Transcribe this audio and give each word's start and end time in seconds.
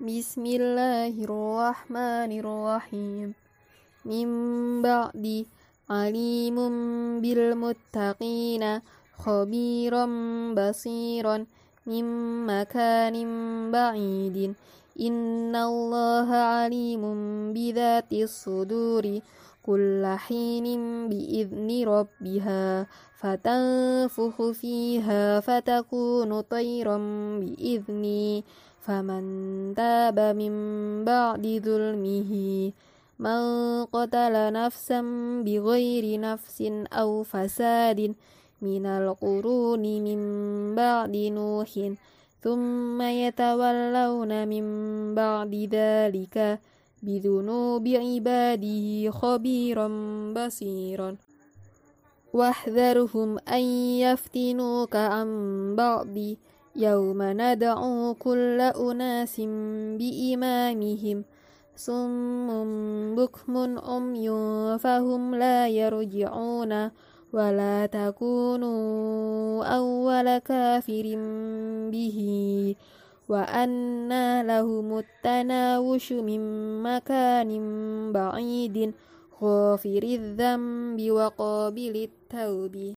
بسم 0.00 0.40
الله 0.46 1.12
الرحمن 1.12 2.32
الرحيم 2.32 3.28
من 4.08 4.28
بعد 4.80 5.44
عليم 5.90 6.56
بالمتقين 7.20 8.64
خبيرا 9.20 10.04
بصيرا 10.56 11.36
من 11.86 12.04
مكان 12.46 13.16
بعيد 13.70 14.54
إن 15.00 15.56
الله 15.56 16.28
عليم 16.32 17.04
بذات 17.52 18.12
الصدور 18.12 19.04
كل 19.60 20.02
حين 20.16 20.66
بإذن 21.08 21.68
ربها 21.84 22.86
فتنفخ 23.20 24.36
فيها 24.50 25.40
فتكون 25.40 26.40
طيرا 26.40 26.98
بإذني 27.40 28.44
فمن 28.80 29.24
تاب 29.76 30.18
من 30.20 30.54
بعد 31.04 31.62
ظلمه 31.64 32.32
من 33.18 33.40
قتل 33.84 34.52
نفسا 34.52 35.00
بغير 35.44 36.20
نفس 36.20 36.62
أو 36.92 37.22
فساد 37.22 38.14
من 38.62 38.86
القرون 38.86 39.82
من 40.04 40.20
بعد 40.74 41.16
نوح 41.16 41.70
ثم 42.42 43.02
يتولون 43.02 44.48
من 44.48 44.64
بعد 45.14 45.68
ذلك 45.72 46.58
بذنوب 47.02 47.88
عباده 47.88 49.10
خبيرا 49.10 49.88
بصيرا. 50.36 51.16
واحذرهم 52.32 53.38
أن 53.38 53.62
يفتنوك 54.00 54.96
عن 54.96 55.28
بعض 55.76 56.16
يوم 56.76 57.22
ندعو 57.22 58.14
كل 58.14 58.60
أناس 58.60 59.40
بإمامهم 59.98 61.24
صم 61.76 62.48
بكم 63.16 63.56
أمي 63.78 64.28
فهم 64.78 65.34
لا 65.34 65.68
يرجعون 65.68 66.90
ولا 67.32 67.86
تكونوا 67.86 69.64
أول 69.64 70.38
كافر 70.38 71.06
به. 71.90 72.18
وأنى 73.28 74.42
لهم 74.42 74.98
التناوش 74.98 76.12
من 76.12 76.42
مكان 76.82 77.50
بعيد 78.12 78.94
غافر 79.42 80.02
الذنب 80.02 81.10
وقابل 81.10 82.08
التوب. 82.08 82.94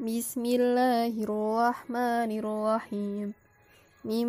بسم 0.00 0.42
الله 0.42 1.14
الرحمن 1.22 2.30
الرحيم 2.42 3.30
من 4.04 4.28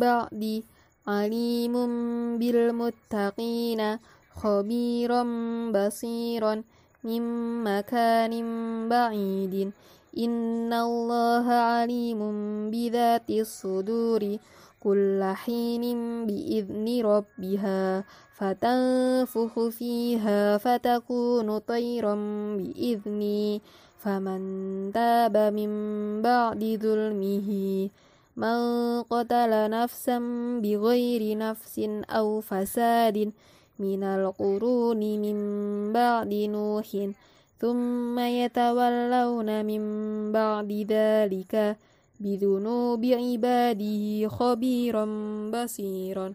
بعد 0.00 0.62
عليم 1.06 1.74
بالمتقين 2.40 3.80
خبيرا 4.32 5.22
بصيرا 5.68 6.54
من 7.04 7.22
مكان 7.64 8.32
بعيد 8.88 9.72
إن 10.18 10.72
الله 10.72 11.46
عليم 11.52 12.20
بذات 12.72 13.28
الصدور 13.30 14.22
كل 14.80 15.20
حين 15.44 15.84
بإذن 16.26 16.86
ربها 17.04 18.04
فتنفخ 18.32 19.68
فيها 19.68 20.58
فتكون 20.58 21.58
طيرا 21.58 22.14
بإذني 22.56 23.60
فمن 24.02 24.42
تاب 24.94 25.36
من 25.36 25.70
بعد 26.22 26.62
ظلمه 26.82 27.50
من 28.36 28.58
قتل 29.02 29.70
نفسا 29.70 30.18
بغير 30.62 31.38
نفس 31.38 31.80
أو 32.10 32.40
فساد 32.40 33.32
من 33.78 34.02
القرون 34.02 35.00
من 35.20 35.38
بعد 35.92 36.34
نوح 36.34 36.88
ثم 37.60 38.18
يتولون 38.18 39.64
من 39.64 39.82
بعد 40.32 40.70
ذلك 40.90 41.76
بذنوب 42.20 43.04
عباده 43.04 44.28
خبيرا 44.28 45.04
بصيرا. 45.54 46.34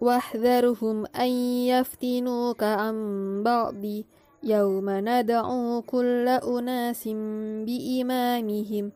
واحذرهم 0.00 1.06
أن 1.06 1.30
يفتنوك 1.72 2.62
عن 2.62 2.96
بعض 3.42 3.82
يوم 4.44 4.90
ندعو 4.90 5.82
كل 5.82 6.28
أناس 6.28 7.08
بإمامهم 7.66 8.92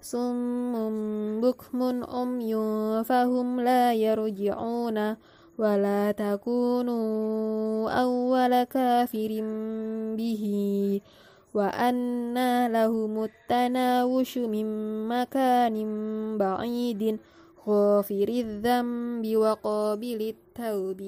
صم 0.00 0.72
بكم 1.40 2.04
أمي 2.04 2.54
فهم 3.04 3.60
لا 3.60 3.94
يرجعون 3.94 5.16
ولا 5.58 6.12
تكونوا 6.12 7.90
أول 7.90 8.64
كافر 8.64 9.30
به. 10.16 10.44
وأنى 11.54 12.68
لهم 12.68 13.24
التناوش 13.24 14.38
من 14.38 14.66
مكان 15.08 15.76
بعيد 16.38 17.18
غافر 17.66 18.28
الذنب 18.28 19.36
وقابل 19.36 20.34
التوب. 20.34 21.00